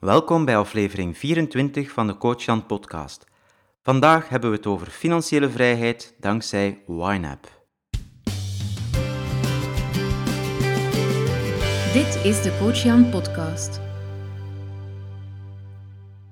[0.00, 3.24] Welkom bij aflevering 24 van de Coach Jan podcast.
[3.82, 7.46] Vandaag hebben we het over financiële vrijheid dankzij YNAB.
[11.92, 13.80] Dit is de Coach Jan podcast.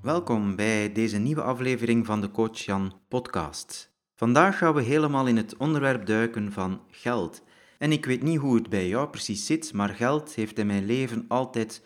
[0.02, 3.92] Welkom bij deze nieuwe aflevering van de Coach Jan podcast.
[4.14, 7.42] Vandaag gaan we helemaal in het onderwerp duiken van geld.
[7.78, 10.86] En ik weet niet hoe het bij jou precies zit, maar geld heeft in mijn
[10.86, 11.82] leven altijd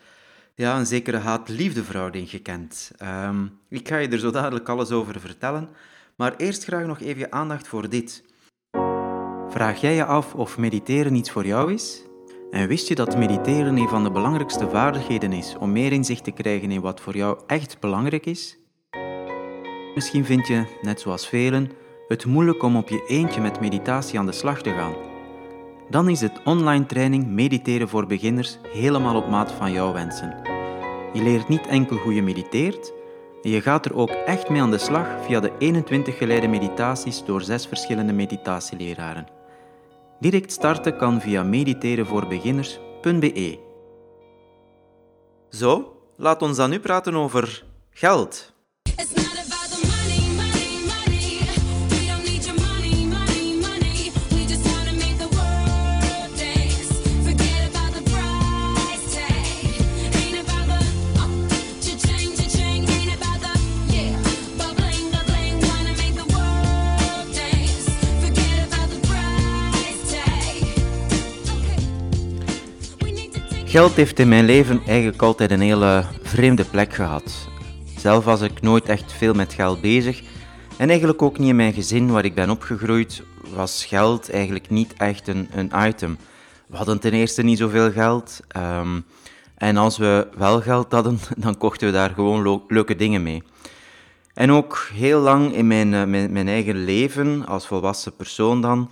[0.55, 2.91] ja, een zekere haat-liefde verhouding gekend.
[2.97, 5.69] Ehm, ik ga je er zo dadelijk alles over vertellen,
[6.15, 8.23] maar eerst graag nog even je aandacht voor dit.
[9.49, 12.03] Vraag jij je af of mediteren iets voor jou is?
[12.51, 16.31] En wist je dat mediteren een van de belangrijkste vaardigheden is om meer inzicht te
[16.31, 18.57] krijgen in wat voor jou echt belangrijk is?
[19.95, 21.71] Misschien vind je, net zoals velen,
[22.07, 25.12] het moeilijk om op je eentje met meditatie aan de slag te gaan.
[25.89, 30.35] Dan is het online training Mediteren voor Beginners helemaal op maat van jouw wensen.
[31.13, 32.93] Je leert niet enkel hoe je mediteert,
[33.41, 37.41] je gaat er ook echt mee aan de slag via de 21 geleide meditaties door
[37.41, 39.27] zes verschillende meditatieleraren.
[40.19, 43.59] Direct starten kan via mediterenvoorbeginners.be.
[45.49, 48.53] Zo, laat ons dan nu praten over geld.
[73.73, 77.47] Geld heeft in mijn leven eigenlijk altijd een hele vreemde plek gehad.
[77.97, 80.21] Zelf was ik nooit echt veel met geld bezig
[80.77, 83.23] en eigenlijk ook niet in mijn gezin waar ik ben opgegroeid
[83.55, 86.17] was geld eigenlijk niet echt een, een item.
[86.67, 88.99] We hadden ten eerste niet zoveel geld ehm,
[89.57, 93.43] en als we wel geld hadden, dan kochten we daar gewoon leuke dingen mee.
[94.33, 98.89] En ook heel lang in mijn, uh, mijn, mijn eigen leven, als volwassen persoon dan,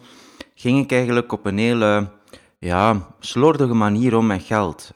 [0.55, 2.09] ging ik eigenlijk op een hele
[2.61, 4.93] ja, slordige manier om met geld.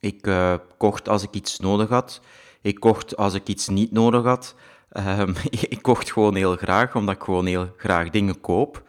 [0.00, 2.20] Ik uh, kocht als ik iets nodig had.
[2.62, 4.54] Ik kocht als ik iets niet nodig had.
[5.18, 5.34] Um,
[5.74, 8.82] ik kocht gewoon heel graag, omdat ik gewoon heel graag dingen koop.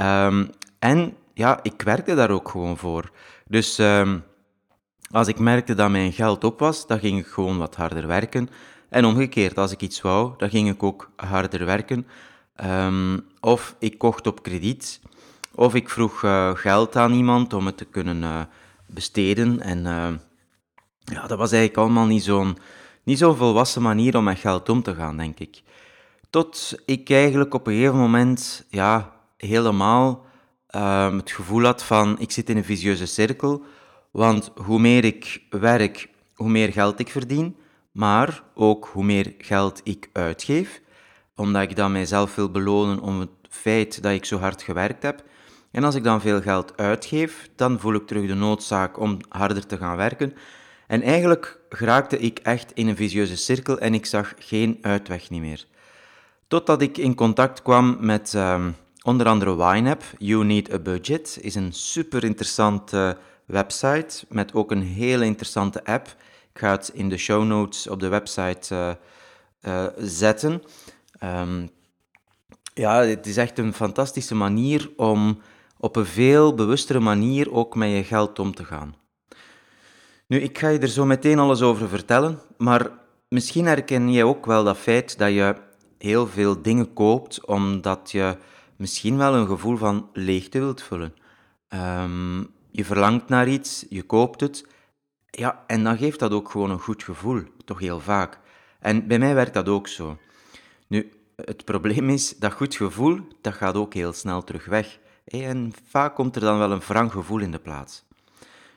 [0.00, 3.10] Um, en ja, ik werkte daar ook gewoon voor.
[3.46, 4.24] Dus um,
[5.10, 8.48] als ik merkte dat mijn geld op was, dan ging ik gewoon wat harder werken.
[8.88, 12.06] En omgekeerd, als ik iets wou, dan ging ik ook harder werken.
[13.40, 15.00] of ik kocht op krediet.
[15.58, 18.40] Of ik vroeg uh, geld aan iemand om het te kunnen uh,
[18.86, 19.60] besteden.
[19.60, 20.08] En uh,
[21.04, 22.58] ja, dat was eigenlijk allemaal niet zo'n
[23.02, 25.62] niet zo'n volwassen manier om met geld om te gaan, denk ik.
[26.30, 30.26] Tot ik eigenlijk op een gegeven moment ja, helemaal
[30.66, 33.62] ehm, het gevoel had van ik zit in een visieuze cirkel.
[34.10, 37.56] Want hoe meer ik werk, hoe meer geld ik verdien.
[37.92, 40.80] Maar ook hoe meer geld ik uitgeef.
[41.34, 45.26] Omdat ik dan mijzelf wil belonen om het feit dat ik zo hard gewerkt heb.
[45.70, 49.66] En als ik dan veel geld uitgeef, dan voel ik terug de noodzaak om harder
[49.66, 50.34] te gaan werken.
[50.86, 55.40] En eigenlijk geraakte ik echt in een visieuze cirkel en ik zag geen uitweg niet
[55.40, 55.66] meer.
[56.46, 60.02] Totdat ik in contact kwam met um, onder andere YNAB.
[60.18, 66.06] You Need a Budget is een super interessante website met ook een hele interessante app.
[66.52, 68.90] Ik ga het in de show notes op de website uh,
[69.62, 70.62] uh, zetten.
[71.24, 71.70] Um,
[72.74, 75.40] ja, het is echt een fantastische manier om
[75.78, 78.94] op een veel bewustere manier ook met je geld om te gaan.
[80.26, 82.90] Nu, ik ga je er zo meteen alles over vertellen, maar
[83.28, 85.56] misschien herken jij ook wel dat feit dat je
[85.98, 88.36] heel veel dingen koopt omdat je
[88.76, 91.14] misschien wel een gevoel van leegte wilt vullen.
[91.68, 94.66] Um, je verlangt naar iets, je koopt het,
[95.30, 98.38] ja, en dan geeft dat ook gewoon een goed gevoel, toch heel vaak.
[98.80, 100.18] En bij mij werkt dat ook zo.
[100.86, 104.98] Nu, het probleem is, dat goed gevoel, dat gaat ook heel snel terug weg.
[105.28, 108.04] En vaak komt er dan wel een wrang gevoel in de plaats.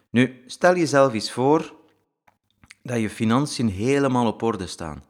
[0.09, 1.75] Nu, stel jezelf eens voor
[2.83, 5.03] dat je financiën helemaal op orde staan.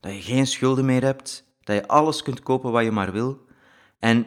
[0.00, 3.46] Dat je geen schulden meer hebt, dat je alles kunt kopen wat je maar wil
[3.98, 4.26] en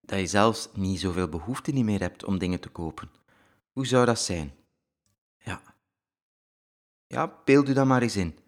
[0.00, 3.10] dat je zelfs niet zoveel behoefte niet meer hebt om dingen te kopen.
[3.72, 4.54] Hoe zou dat zijn?
[5.38, 5.62] Ja.
[7.06, 8.38] Ja, beeld u dat maar eens in.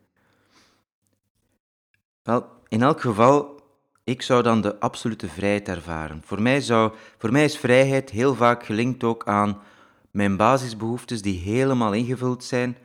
[2.23, 3.60] Wel, in elk geval
[4.11, 6.23] ik zou dan de absolute vrijheid ervaren.
[6.25, 9.61] Voor mij, zou, voor mij is vrijheid heel vaak gelinkt ook aan
[10.11, 12.77] mijn basisbehoeftes die helemaal ingevuld zijn,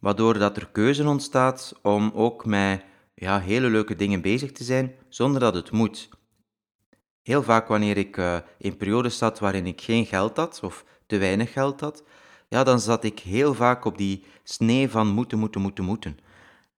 [0.00, 2.84] waardoor dat er keuze ontstaat om ook met
[3.14, 6.08] ja, hele leuke dingen bezig te zijn, zonder dat het moet.
[7.22, 11.18] Heel vaak wanneer ik uh, in periodes zat waarin ik geen geld had, of te
[11.18, 12.04] weinig geld had,
[12.48, 16.18] ja, dan zat ik heel vaak op die snee van moeten, moeten, moeten, moeten.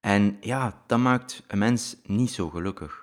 [0.01, 3.03] En ja, dat maakt een mens niet zo gelukkig.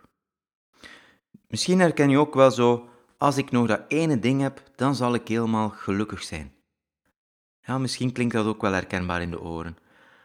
[1.50, 5.13] Misschien herken je ook wel zo, als ik nog dat ene ding heb, dan zal
[5.13, 6.54] ik helemaal gelukkig zijn.
[7.62, 9.78] Ja, misschien klinkt dat ook wel herkenbaar in de oren.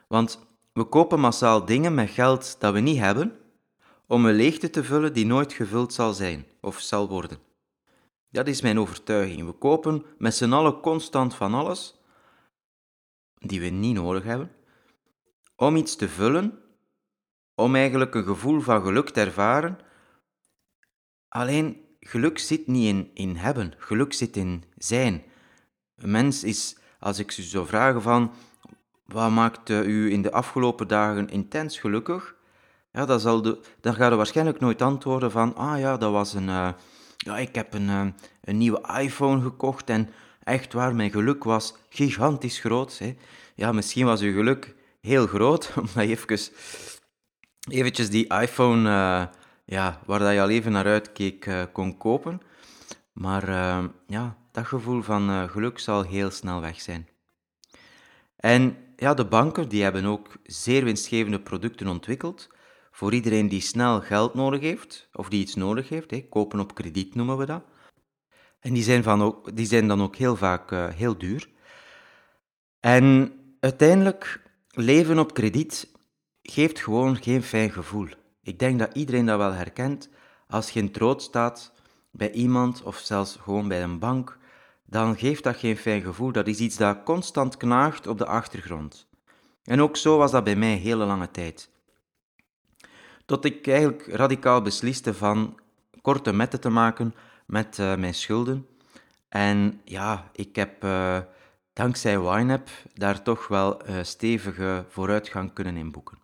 [0.08, 3.38] Want we kopen massaal dingen met geld dat we niet hebben,
[4.06, 7.38] om een leegte te vullen die nooit gevuld zal zijn of zal worden.
[8.30, 9.46] Dat is mijn overtuiging.
[9.46, 12.00] We kopen met z'n allen constant van alles,
[13.38, 14.50] die we niet nodig hebben,
[15.56, 16.58] om iets te vullen,
[17.54, 19.78] om eigenlijk een gevoel van geluk te ervaren.
[21.36, 25.22] Alleen geluk zit niet in, in hebben, geluk zit in zijn.
[25.96, 28.32] Een mens is, als ik u zou vragen van,
[29.06, 32.34] wat maakt u in de afgelopen dagen intens gelukkig?
[32.92, 36.34] Ja, dat zal de, dan ga je waarschijnlijk nooit antwoorden van, ah ja, dat was
[36.34, 36.68] een, uh,
[37.16, 38.06] ja, ik heb een, uh,
[38.40, 40.08] een nieuwe iPhone gekocht en
[40.42, 42.98] echt waar, mijn geluk was gigantisch groot.
[42.98, 43.16] Hè.
[43.54, 46.52] Ja, misschien was uw geluk heel groot, omdat even,
[47.70, 49.30] eventjes die iPhone,
[49.64, 52.40] ja, waar dat je al even naar uitkeek, kon kopen.
[53.12, 53.48] Maar
[54.06, 57.08] ja, dat gevoel van geluk zal heel snel weg zijn.
[58.36, 62.48] En ja, de banken die hebben ook zeer winstgevende producten ontwikkeld
[62.90, 66.28] voor iedereen die snel geld nodig heeft, of die iets nodig heeft.
[66.28, 67.64] Kopen op krediet noemen we dat.
[68.60, 71.48] En die zijn, van ook, die zijn dan ook heel vaak uh, heel duur.
[72.80, 75.92] En uiteindelijk, leven op krediet
[76.42, 78.08] geeft gewoon geen fijn gevoel.
[78.44, 80.08] Ik denk dat iedereen dat wel herkent.
[80.48, 81.72] Als je in staat
[82.10, 84.38] bij iemand of zelfs gewoon bij een bank,
[84.86, 86.32] dan geeft dat geen fijn gevoel.
[86.32, 89.06] Dat is iets dat constant knaagt op de achtergrond.
[89.64, 91.70] En ook zo was dat bij mij hele lange tijd.
[93.26, 95.58] Tot ik eigenlijk radicaal besliste van
[96.02, 97.14] korte metten te maken
[97.46, 98.66] met uh, mijn schulden.
[99.28, 101.18] En ja, ik heb uh,
[101.72, 106.18] dankzij YNAB daar toch wel uh, stevige vooruitgang kunnen inboeken.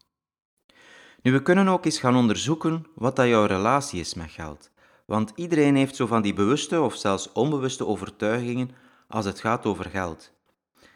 [1.22, 4.70] Nu, we kunnen ook eens gaan onderzoeken wat dat jouw relatie is met geld.
[5.06, 8.70] Want iedereen heeft zo van die bewuste of zelfs onbewuste overtuigingen
[9.08, 10.32] als het gaat over geld.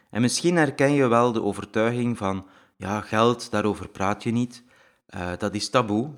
[0.09, 2.45] En misschien herken je wel de overtuiging van,
[2.77, 4.63] ja, geld, daarover praat je niet,
[5.15, 6.09] uh, dat is taboe.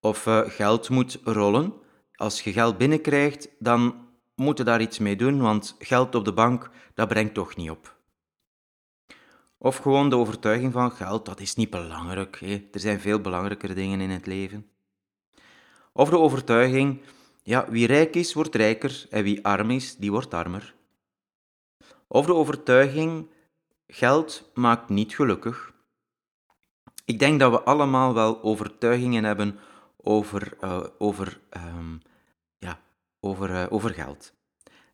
[0.00, 1.72] Of uh, geld moet rollen.
[2.14, 3.94] Als je geld binnenkrijgt, dan
[4.34, 7.70] moet je daar iets mee doen, want geld op de bank, dat brengt toch niet
[7.70, 7.96] op.
[9.64, 12.40] Of gewoon de overtuiging van geld, dat is niet belangrijk.
[12.72, 14.66] Er zijn veel belangrijkere dingen in het leven.
[15.92, 17.00] Of de overtuiging,
[17.42, 20.74] ja, wie rijk is, wordt rijker en wie arm is, die wordt armer.
[22.06, 23.26] Of de overtuiging,
[23.86, 25.72] geld maakt niet gelukkig.
[27.04, 29.58] Ik denk dat we allemaal wel overtuigingen hebben
[29.96, 32.02] over, uh, over, um,
[32.58, 32.80] ja,
[33.20, 34.34] over, uh, over geld.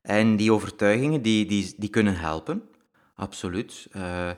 [0.02, 2.70] En die overtuigingen die, die, die kunnen helpen,
[3.14, 3.88] absoluut.
[3.96, 4.30] Uh,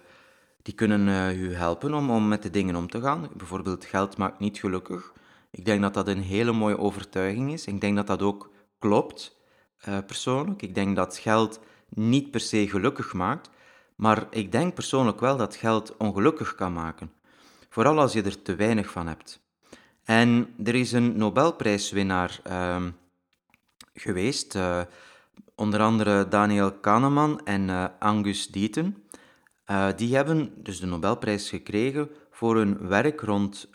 [0.71, 3.29] die kunnen u helpen om, om met de dingen om te gaan.
[3.37, 5.13] Bijvoorbeeld, geld maakt niet gelukkig.
[5.51, 7.67] Ik denk dat dat een hele mooie overtuiging is.
[7.67, 9.37] Ik denk dat dat ook klopt,
[9.89, 10.63] uh, persoonlijk.
[10.63, 13.51] Ik denk dat geld niet per se gelukkig maakt,
[13.97, 17.13] maar ik denk persoonlijk wel dat geld ongelukkig kan maken.
[17.69, 19.41] Vooral als je er te weinig van hebt.
[20.05, 22.83] En er is een Nobelprijswinnaar uh,
[23.95, 24.81] geweest, uh,
[25.55, 29.09] onder andere Daniel Kahneman en uh, Angus Deaton.
[29.97, 33.69] Die hebben dus de Nobelprijs gekregen voor hun werk rond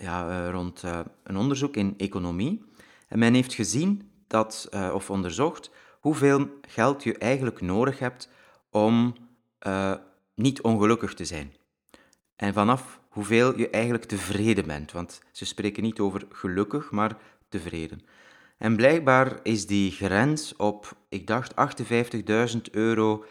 [0.00, 2.64] ja, eh, rond eh, een onderzoek in economie.
[3.08, 5.70] En men heeft gezien dat, eh, of onderzocht
[6.00, 8.28] hoeveel geld je eigenlijk nodig hebt
[8.70, 9.14] om
[10.34, 11.52] niet ongelukkig te zijn.
[12.36, 14.92] En vanaf hoeveel je eigenlijk tevreden bent.
[14.92, 17.16] Want ze spreken niet over gelukkig, maar
[17.48, 18.00] tevreden.
[18.58, 21.54] En blijkbaar is die grens op, ik dacht,
[22.54, 23.24] 58.000 euro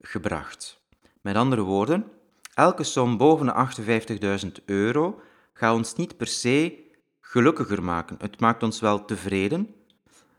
[0.00, 0.79] gebracht.
[1.20, 2.06] Met andere woorden,
[2.54, 5.20] elke som boven de 58.000 euro
[5.52, 6.88] gaat ons niet per se
[7.20, 8.16] gelukkiger maken.
[8.18, 9.74] Het maakt ons wel tevreden.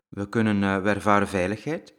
[0.10, 1.94] We kunnen we ervaren veiligheid,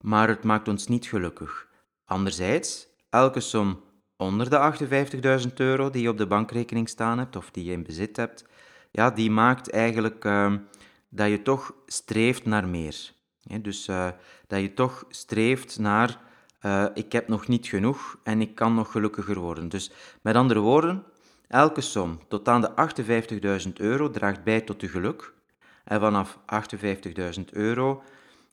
[0.00, 1.68] maar het maakt ons niet gelukkig.
[2.04, 3.80] Anderzijds, elke som
[4.16, 4.76] onder de
[5.48, 8.44] 58.000 euro die je op de bankrekening staan hebt of die je in bezit hebt,
[8.90, 10.54] ja, die maakt eigenlijk uh,
[11.08, 13.12] dat je toch streeft naar meer.
[13.60, 14.08] Dus uh,
[14.46, 16.20] dat je toch streeft naar
[16.62, 19.68] uh, ik heb nog niet genoeg en ik kan nog gelukkiger worden.
[19.68, 19.90] Dus
[20.22, 21.04] met andere woorden,
[21.48, 25.32] Elke som tot aan de 58.000 euro draagt bij tot je geluk
[25.84, 26.38] en vanaf
[27.38, 28.02] 58.000 euro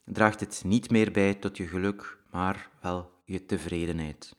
[0.05, 4.35] draagt het niet meer bij tot je geluk, maar wel je tevredenheid.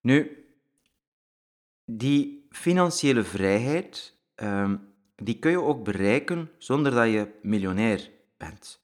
[0.00, 0.46] Nu,
[1.84, 8.82] die financiële vrijheid, um, die kun je ook bereiken zonder dat je miljonair bent.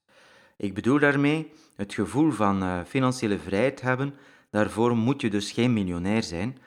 [0.56, 4.14] Ik bedoel daarmee het gevoel van uh, financiële vrijheid hebben.
[4.50, 6.58] Daarvoor moet je dus geen miljonair zijn,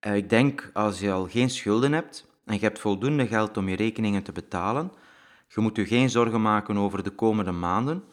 [0.00, 3.68] Eh, ik denk als je al geen schulden hebt en je hebt voldoende geld om
[3.68, 4.92] je rekeningen te betalen,
[5.48, 8.04] je moet je geen zorgen maken over de komende maanden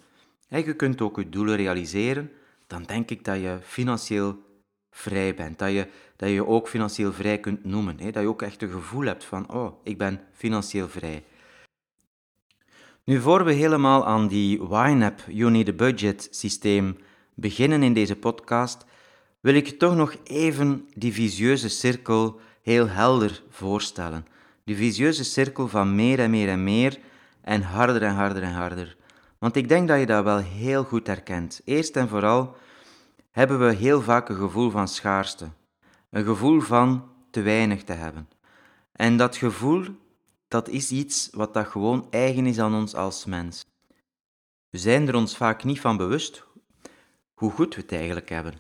[0.49, 2.31] en je kunt ook je doelen realiseren,
[2.67, 4.35] dan denk ik dat je financieel
[4.91, 5.59] vrij bent.
[5.59, 7.99] Dat je dat je, je ook financieel vrij kunt noemen.
[7.99, 8.11] Hè?
[8.11, 11.23] Dat je ook echt een gevoel hebt van, oh, ik ben financieel vrij.
[13.07, 16.97] Nu, voor we helemaal aan die YNAB, You Need a Budget systeem
[17.33, 18.85] beginnen in deze podcast,
[19.39, 24.25] wil ik toch nog even die visieuze cirkel heel helder voorstellen.
[24.63, 26.99] Die visieuze cirkel van meer en meer en meer
[27.41, 28.97] en harder en harder en harder.
[29.37, 31.61] Want ik denk dat je dat wel heel goed herkent.
[31.65, 32.55] Eerst en vooral
[33.31, 35.47] hebben we heel vaak een gevoel van schaarste.
[36.09, 38.29] Een gevoel van te weinig te hebben.
[38.91, 39.85] En dat gevoel,
[40.47, 43.65] dat is iets wat dat gewoon eigen is aan ons als mens.
[44.69, 46.43] We zijn er ons vaak niet van bewust
[47.33, 48.53] hoe goed we het eigenlijk hebben.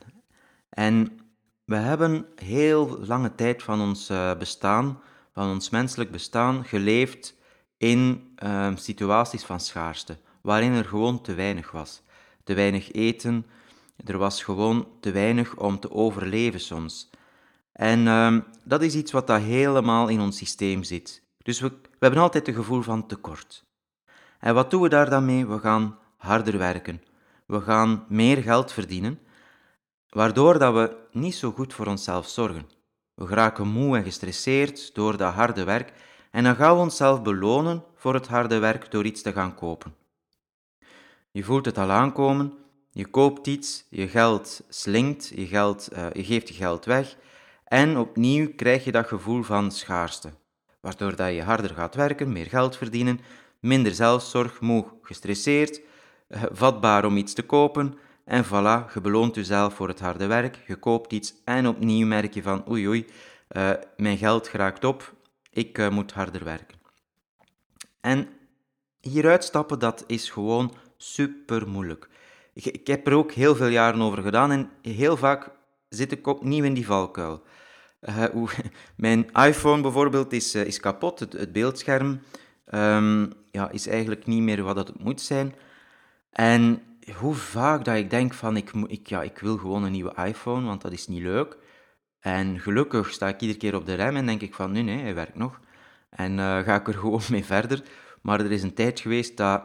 [0.69, 1.19] En
[1.65, 5.01] we hebben heel lange tijd van ons eh, bestaan,
[5.33, 7.35] van ons menselijk bestaan, geleefd
[7.77, 12.01] in uh, situaties van schaarste, waarin er gewoon te weinig was.
[12.43, 13.45] Te weinig eten,
[14.05, 17.09] er was gewoon te weinig om te overleven soms.
[17.71, 21.26] En uh, dat is iets wat dat helemaal in ons systeem zit.
[21.47, 23.65] Dus we, we hebben altijd een gevoel van tekort.
[24.39, 25.47] En wat doen we daar dan mee?
[25.47, 27.01] We gaan harder werken.
[27.45, 29.19] We gaan meer geld verdienen,
[30.09, 32.69] waardoor dat we niet zo goed voor onszelf zorgen.
[33.13, 35.93] We geraken moe en gestresseerd door dat harde werk
[36.31, 39.95] en dan gaan we onszelf belonen voor het harde werk door iets te gaan kopen.
[41.31, 42.53] Je voelt het al aankomen,
[42.91, 47.17] je koopt iets, je geld slinkt, je, geld, uh, je geeft je geld weg
[47.63, 50.31] en opnieuw krijg je dat gevoel van schaarste,
[50.87, 53.19] waardoor dat je harder gaat werken, meer geld verdienen,
[53.59, 55.81] minder zelfzorg, moe, gestresseerd,
[56.29, 60.63] uh, vatbaar om iets te kopen en voilà, je beloont jezelf voor het harde werk,
[60.67, 63.05] je koopt iets en opnieuw merk je van oei oei,
[63.51, 65.13] uh, mijn geld geraakt op,
[65.49, 66.77] ik uh, moet harder werken.
[68.01, 68.27] En
[69.01, 72.09] hieruit stappen, dat is gewoon super moeilijk.
[72.53, 75.49] Ik, ik, heb er ook heel veel jaren over gedaan en heel vaak
[75.89, 77.43] zit ik opnieuw in die valkuil.
[78.31, 78.49] Hoe,
[78.95, 82.19] mijn iPhone bijvoorbeeld is, uh, is kapot, het, het beeldscherm
[82.73, 85.55] um, ja, is eigenlijk niet meer wat het moet zijn.
[86.31, 86.81] En
[87.17, 90.65] hoe vaak dat ik denk van, ik, ik, ja, ik wil gewoon een nieuwe iPhone,
[90.65, 91.57] want dat is niet leuk.
[92.19, 95.01] En gelukkig sta ik iedere keer op de rem en denk ik van, nee, nee,
[95.01, 95.59] hij werkt nog.
[96.09, 97.83] En uh, ga ik er gewoon mee verder.
[98.21, 99.63] Maar er is een tijd geweest dat,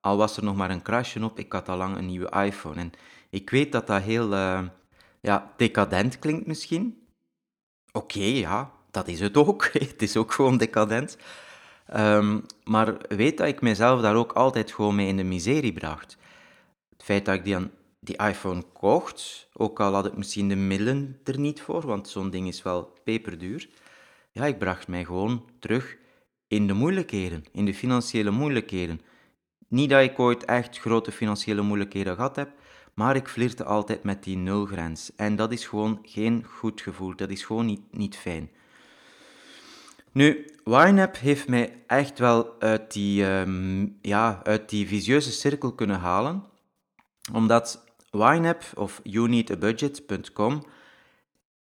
[0.00, 2.80] al was er nog maar een crashje op, ik had al lang een nieuwe iPhone.
[2.80, 2.92] En
[3.30, 4.34] ik weet dat dat heel
[5.20, 7.01] ja, decadent klinkt misschien.
[7.92, 9.64] Oké, ja, dat is het ook.
[9.72, 11.16] het is ook gewoon decadent.
[11.96, 16.16] Um, maar weet dat ik mezelf daar ook altijd gewoon mee in de miserie bracht.
[16.90, 17.56] Het feit dat ik die,
[18.00, 22.30] die iPhone kocht, ook al had ik misschien de middelen er niet voor, want zo'n
[22.30, 23.68] ding is wel peperduur.
[24.30, 25.96] Ja, ik bracht mij gewoon terug
[26.48, 29.00] in de moeilijkheden, in de financiële moeilijkheden.
[29.68, 32.50] Niet dat ik ooit echt grote financiële moeilijkheden gehad heb,
[32.94, 35.10] maar ik flirte altijd met die nulgrens.
[35.16, 38.50] En dat is gewoon geen goed gevoel, dat is gewoon niet, niet fijn.
[40.12, 45.98] Nu, YNAB heeft mij echt wel uit die, um, ja, uit die visieuze cirkel kunnen
[45.98, 46.44] halen,
[47.32, 50.62] omdat YNAB of youneedabudget.com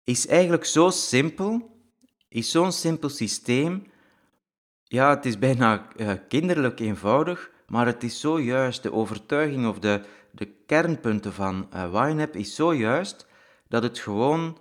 [0.04, 1.78] is eigenlijk zo simpel,
[2.28, 3.86] is zo'n simpel systeem.
[4.84, 8.82] Ja, het is bijna uh, kinderlijk eenvoudig, maar het is zo juist.
[8.82, 13.26] De overtuiging of de, de kernpunten van uh, is zo juist
[13.68, 14.58] dat het gewoon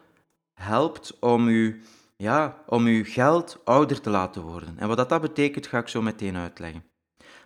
[0.54, 1.82] helpt om u,
[2.16, 4.78] ja, om uw geld ouder te laten worden.
[4.78, 6.84] En wat dat, betekent, ga ik zo meteen uitleggen.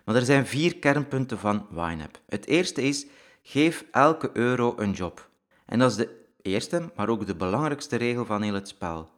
[0.04, 2.18] Maar er zijn vier kernpunten van YNAB.
[2.26, 3.06] Het eerste is,
[3.42, 5.28] geef elke euro een job.
[5.66, 9.10] En dat is de eerste, maar ook de belangrijkste regel van heel het spel.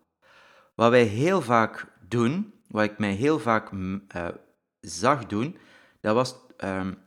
[0.74, 4.28] Wat wij heel vaak doen, wat ik mij heel vaak uh,
[4.80, 5.56] zag doen,
[6.00, 6.34] dat was
[6.64, 6.98] um,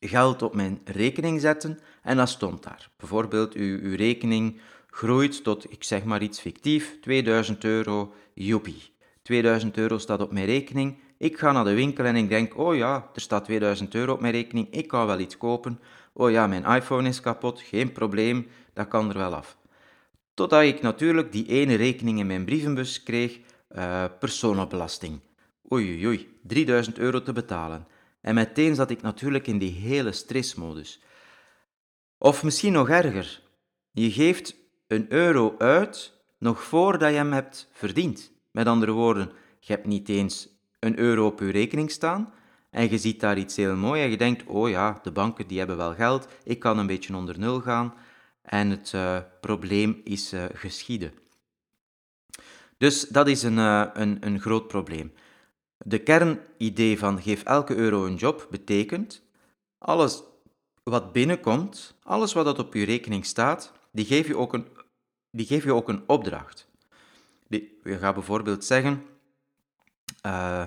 [0.00, 2.90] geld op mijn rekening zetten en dat stond daar.
[2.96, 4.60] Bijvoorbeeld, uw, uw rekening
[4.90, 8.90] groeit tot, ik zeg maar iets fictief, 2000 euro, joepie.
[9.22, 10.98] 2000 euro staat op mijn rekening.
[11.18, 14.20] Ik ga naar de winkel en ik denk, oh ja, er staat 2000 euro op
[14.20, 15.80] mijn rekening, ik kan wel iets kopen.
[16.12, 19.56] Oh ja, mijn iPhone is kapot, geen probleem, dat kan er wel af.
[20.34, 23.38] Totdat ik natuurlijk die ene rekening in mijn brievenbus kreeg,
[23.76, 25.20] uh, personenbelasting.
[25.72, 27.86] Oei, oei, oei, 3000 euro te betalen.
[28.22, 31.00] En meteen zat ik natuurlijk in die hele stressmodus.
[32.18, 33.42] Of misschien nog erger,
[33.90, 38.32] je geeft een euro uit nog voordat je hem hebt verdiend.
[38.50, 40.48] Met andere woorden, je hebt niet eens
[40.78, 42.32] een euro op je rekening staan
[42.70, 45.58] en je ziet daar iets heel moois en je denkt, oh ja, de banken die
[45.58, 47.94] hebben wel geld, ik kan een beetje onder nul gaan
[48.42, 51.12] en het uh, probleem is uh, geschieden.
[52.78, 55.12] Dus dat is een, uh, een, een groot probleem.
[55.84, 59.22] De kernidee van geef elke euro een job betekent
[59.78, 60.22] alles
[60.82, 64.66] wat binnenkomt, alles wat op je rekening staat, die geef je ook een,
[65.30, 66.68] die geef je ook een opdracht.
[67.48, 69.04] Die, je gaat bijvoorbeeld zeggen,
[70.26, 70.66] uh,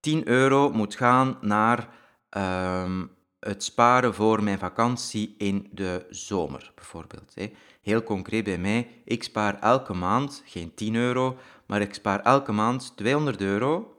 [0.00, 1.88] 10 euro moet gaan naar
[2.36, 3.02] uh,
[3.38, 7.34] het sparen voor mijn vakantie in de zomer, bijvoorbeeld.
[7.82, 11.36] Heel concreet bij mij, ik spaar elke maand, geen 10 euro,
[11.66, 13.95] maar ik spaar elke maand 200 euro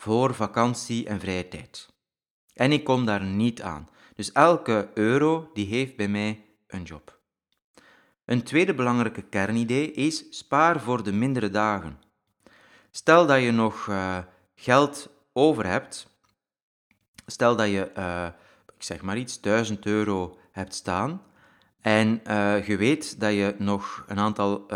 [0.00, 1.88] voor vakantie en vrije tijd.
[2.54, 3.88] En ik kom daar niet aan.
[4.14, 7.18] Dus elke euro die heeft bij mij een job.
[8.24, 11.98] Een tweede belangrijke kernidee is spaar voor de mindere dagen.
[12.90, 14.18] Stel dat je nog uh,
[14.54, 16.08] geld over hebt,
[17.26, 18.26] stel dat je, uh,
[18.76, 21.22] ik zeg maar iets, 1000 euro hebt staan
[21.80, 24.66] en uh, je weet dat je nog een aantal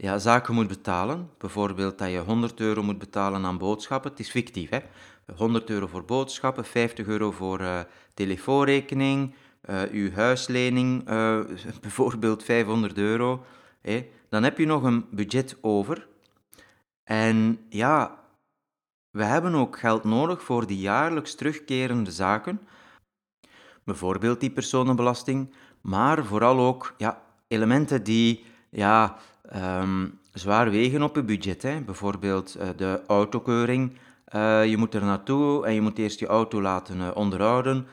[0.00, 1.30] ja, zaken moet betalen.
[1.38, 4.10] Bijvoorbeeld dat je 100 euro moet betalen aan boodschappen.
[4.10, 4.78] Het is fictief, hè?
[5.36, 7.80] 100 euro voor boodschappen, 50 euro voor uh,
[8.14, 9.34] telefoonrekening,
[9.70, 11.40] uh, uw huislening, uh,
[11.80, 13.44] bijvoorbeeld 500 euro.
[13.80, 14.08] Hè?
[14.28, 16.06] Dan heb je nog een budget over.
[17.04, 18.18] En ja,
[19.10, 22.60] we hebben ook geld nodig voor die jaarlijks terugkerende zaken.
[23.84, 29.18] Bijvoorbeeld die personenbelasting, maar vooral ook ja, elementen die ja,
[29.56, 31.62] um, zwaar wegen op je budget.
[31.62, 31.80] Hè.
[31.80, 33.98] Bijvoorbeeld uh, de autokeuring.
[34.34, 37.86] Uh, je moet er naartoe en je moet eerst je auto laten uh, onderhouden.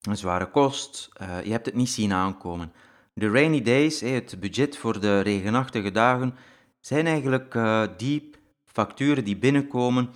[0.00, 1.08] Een zware kost.
[1.44, 2.72] je hebt het niet zien aankomen.
[3.12, 6.34] De rainy days, het budget voor de regenachtige dagen,
[6.80, 7.58] zijn eigenlijk
[7.96, 8.30] die
[8.66, 10.10] facturen die binnenkomen,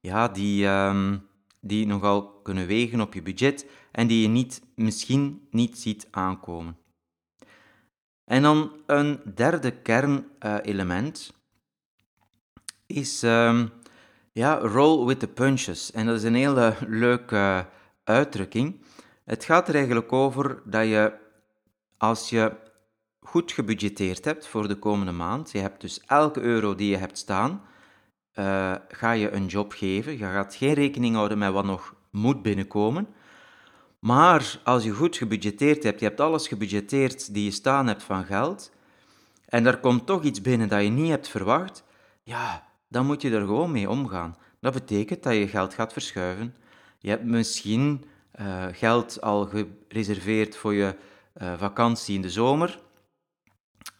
[0.00, 1.26] ja, die, um,
[1.60, 6.76] die nogal kunnen wegen op je budget en die je niet, misschien niet ziet aankomen.
[8.30, 11.32] En dan een derde kernelement
[12.86, 13.72] is um,
[14.32, 15.92] ja, roll with the punches.
[15.92, 17.66] En dat is een hele leuke
[18.04, 18.84] uitdrukking.
[19.24, 21.12] Het gaat er eigenlijk over dat je,
[21.96, 22.52] als je
[23.20, 27.18] goed gebudgeteerd hebt voor de komende maand, je hebt dus elke euro die je hebt
[27.18, 27.62] staan,
[28.34, 30.12] uh, ga je een job geven.
[30.12, 33.08] Je gaat geen rekening houden met wat nog moet binnenkomen.
[34.00, 38.24] Maar als je goed gebudgeteerd hebt, je hebt alles gebudgeteerd die je staan hebt van
[38.24, 38.72] geld,
[39.46, 41.84] en er komt toch iets binnen dat je niet hebt verwacht,
[42.22, 44.36] ja, dan moet je er gewoon mee omgaan.
[44.60, 46.54] Dat betekent dat je geld gaat verschuiven.
[46.98, 48.04] Je hebt misschien
[48.40, 50.96] uh, geld al gereserveerd voor je
[51.42, 52.80] uh, vakantie in de zomer.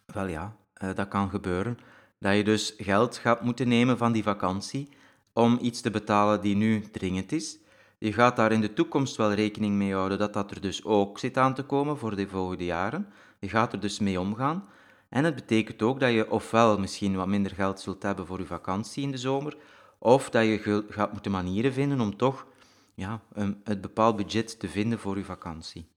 [0.06, 1.78] Wel ja, uh, dat kan gebeuren.
[2.18, 4.88] Dat je dus geld gaat moeten nemen van die vakantie
[5.32, 7.58] om iets te betalen die nu dringend is.
[8.02, 11.18] Je gaat daar in de toekomst wel rekening mee houden dat dat er dus ook
[11.18, 13.08] zit aan te komen voor de volgende jaren.
[13.38, 14.64] Je gaat er dus mee omgaan.
[15.08, 18.46] En het betekent ook dat je ofwel misschien wat minder geld zult hebben voor je
[18.46, 19.56] vakantie in de zomer,
[19.98, 22.46] of dat je gaat moeten manieren vinden om toch
[22.94, 25.88] ja, een, het bepaald budget te vinden voor je vakantie.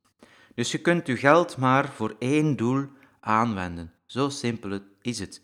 [0.55, 2.85] Dus je kunt je geld maar voor één doel
[3.19, 3.93] aanwenden.
[4.05, 5.41] Zo simpel is het.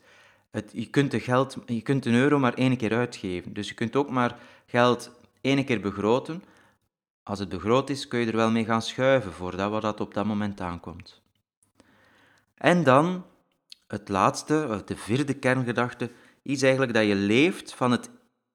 [0.52, 3.54] het je, kunt de geld, je kunt een euro maar één keer uitgeven.
[3.54, 6.44] Dus je kunt ook maar geld ene keer begroten.
[7.24, 10.14] Als het begroot is, kun je er wel mee gaan schuiven voordat wat dat op
[10.14, 11.22] dat moment aankomt.
[12.54, 13.26] En dan
[13.88, 18.10] het laatste, de vierde kerngedachte, is eigenlijk dat je leeft van het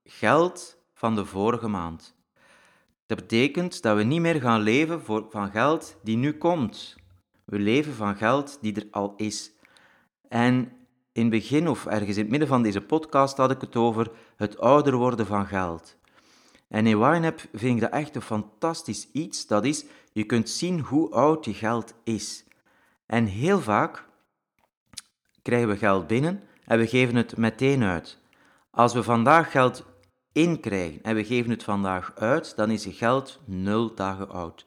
[0.05, 2.15] geld van de vorige maand.
[3.07, 6.97] Dat betekent dat we niet meer gaan leven voor, van geld die nu komt.
[7.45, 9.53] We leven van geld die er al is.
[10.29, 10.73] En
[11.13, 14.11] in het begin of ergens in het midden van deze podcast had ik het over
[14.37, 15.97] het ouder worden van geld.
[16.69, 19.47] En in YNAB vind ik dat echt een fantastisch iets.
[19.47, 22.45] Dat is, je kunt zien hoe oud je geld is.
[23.07, 24.05] En heel vaak
[25.43, 28.19] krijgen we geld binnen en we geven het meteen uit.
[28.71, 29.85] Als we vandaag geld
[30.33, 34.67] inkrijgen en we geven het vandaag uit, dan is je geld nul dagen oud.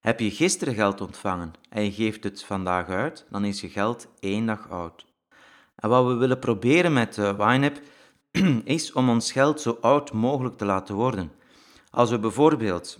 [0.00, 4.08] Heb je gisteren geld ontvangen en je geeft het vandaag uit, dan is je geld
[4.20, 5.06] één dag oud.
[5.76, 7.76] En wat we willen proberen met uh, YNAB
[8.64, 11.32] is om ons geld zo oud mogelijk te laten worden.
[11.90, 12.98] Als we bijvoorbeeld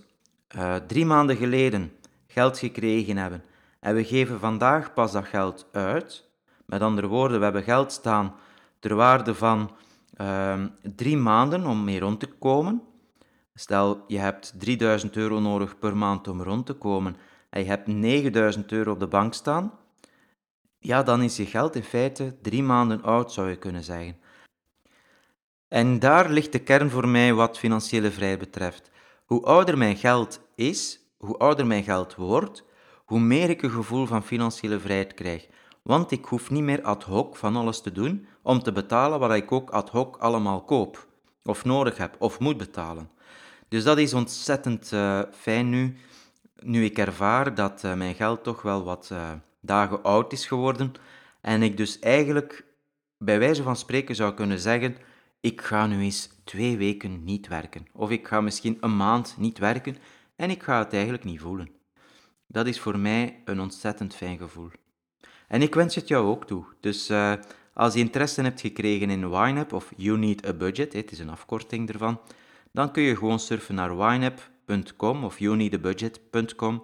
[0.55, 1.91] uh, drie maanden geleden
[2.27, 3.43] geld gekregen hebben
[3.79, 6.29] en we geven vandaag pas dat geld uit,
[6.65, 8.35] met andere woorden, we hebben geld staan
[8.79, 9.71] ter waarde van
[10.21, 10.63] uh,
[10.95, 12.81] drie maanden om mee rond te komen.
[13.53, 17.15] Stel, je hebt 3000 euro nodig per maand om rond te komen
[17.49, 19.71] en je hebt 9000 euro op de bank staan,
[20.79, 24.17] ja, dan is je geld in feite drie maanden oud, zou je kunnen zeggen.
[25.67, 28.91] En daar ligt de kern voor mij wat financiële vrijheid betreft.
[29.25, 32.63] Hoe ouder mijn geld is, hoe ouder mijn geld wordt,
[33.05, 35.47] hoe meer ik een gevoel van financiële vrijheid krijg.
[35.81, 39.33] Want ik hoef niet meer ad hoc van alles te doen om te betalen wat
[39.33, 41.07] ik ook ad hoc allemaal koop,
[41.43, 43.09] of nodig heb, of moet betalen.
[43.67, 45.97] Dus dat is ontzettend uh, fijn nu,
[46.59, 50.91] nu ik ervaar dat uh, mijn geld toch wel wat uh, dagen oud is geworden
[51.41, 52.65] en ik dus eigenlijk
[53.17, 54.97] bij wijze van spreken zou kunnen zeggen,
[55.45, 57.87] ik ga nu eens twee weken niet werken.
[57.93, 59.97] Of ik ga misschien een maand niet werken
[60.35, 61.69] en ik ga het eigenlijk niet voelen.
[62.47, 64.69] Dat is voor mij een ontzettend fijn gevoel.
[65.47, 66.65] En ik wens het jou ook toe.
[66.79, 67.33] Dus uh,
[67.73, 71.29] als je interesse hebt gekregen in YNAB of You Need a Budget, het is een
[71.29, 72.19] afkorting ervan,
[72.71, 76.83] dan kun je gewoon surfen naar YNAB.com of youneedabudget.com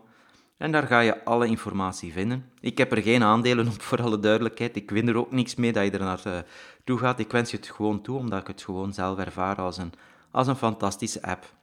[0.62, 2.52] en daar ga je alle informatie vinden.
[2.60, 4.76] Ik heb er geen aandelen op, voor alle duidelijkheid.
[4.76, 6.46] Ik win er ook niks mee dat je er naartoe
[6.84, 7.20] toe gaat.
[7.20, 9.94] Ik wens je het gewoon toe, omdat ik het gewoon zelf ervaar als een,
[10.32, 11.54] als een fantastische app.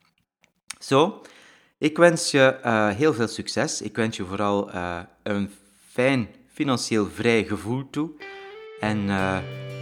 [0.79, 1.23] Zo,
[1.79, 3.83] ik wens je uh, heel veel succes.
[3.83, 5.51] Ik wens je vooral uh, een
[5.89, 8.11] fijn financieel vrij gevoel toe.
[8.81, 8.99] En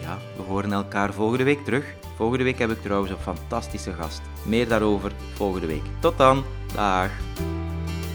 [0.02, 1.94] ja, we horen elkaar volgende week terug.
[2.16, 4.20] Volgende week heb ik trouwens een fantastische gast.
[4.44, 5.84] Meer daarover volgende week.
[6.00, 6.44] Tot dan.
[6.74, 7.55] Dag.